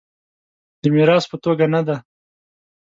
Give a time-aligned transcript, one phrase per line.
[0.81, 1.97] د میراث په توګه نه دی.